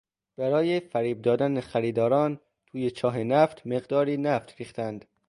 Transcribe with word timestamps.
برای 0.37 0.79
فریب 0.79 1.21
دادن 1.21 1.59
خریداران 1.59 2.39
توی 2.67 2.91
چاه 2.91 3.23
نفت 3.23 3.67
مقداری 3.67 4.17
نفت 4.17 4.55
ریختند. 4.59 5.05